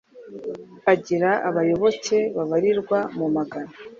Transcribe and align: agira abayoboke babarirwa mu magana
agira 0.93 1.31
abayoboke 1.49 2.17
babarirwa 2.35 2.99
mu 3.17 3.27
magana 3.35 3.71